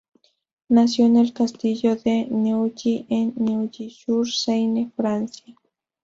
Nació 0.69 1.05
en 1.05 1.17
el 1.17 1.31
Castillo 1.31 1.95
de 1.95 2.25
Neuilly, 2.27 3.05
en 3.07 3.33
Neuilly-sur-Seine, 3.37 4.91
Francia. 4.95 5.55